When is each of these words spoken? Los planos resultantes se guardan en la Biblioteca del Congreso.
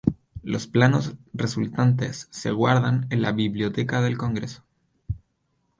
Los 0.41 0.65
planos 0.65 1.13
resultantes 1.31 2.27
se 2.31 2.49
guardan 2.49 3.05
en 3.11 3.21
la 3.21 3.33
Biblioteca 3.33 4.01
del 4.01 4.17
Congreso. 4.17 4.63